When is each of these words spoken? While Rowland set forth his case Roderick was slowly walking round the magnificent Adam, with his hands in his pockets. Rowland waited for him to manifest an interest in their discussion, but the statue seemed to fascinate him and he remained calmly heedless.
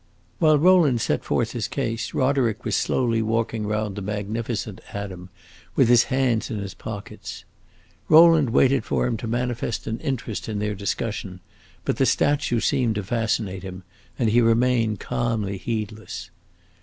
While 0.39 0.57
Rowland 0.57 0.99
set 0.99 1.23
forth 1.23 1.51
his 1.51 1.67
case 1.67 2.11
Roderick 2.15 2.65
was 2.65 2.75
slowly 2.75 3.21
walking 3.21 3.67
round 3.67 3.95
the 3.95 4.01
magnificent 4.01 4.81
Adam, 4.93 5.29
with 5.75 5.89
his 5.89 6.05
hands 6.05 6.49
in 6.49 6.57
his 6.57 6.73
pockets. 6.73 7.45
Rowland 8.09 8.49
waited 8.49 8.83
for 8.83 9.05
him 9.05 9.15
to 9.17 9.27
manifest 9.27 9.85
an 9.85 9.99
interest 9.99 10.49
in 10.49 10.57
their 10.57 10.73
discussion, 10.73 11.39
but 11.85 11.97
the 11.97 12.07
statue 12.07 12.59
seemed 12.61 12.95
to 12.95 13.03
fascinate 13.03 13.61
him 13.61 13.83
and 14.17 14.31
he 14.31 14.41
remained 14.41 14.99
calmly 14.99 15.59
heedless. 15.59 16.31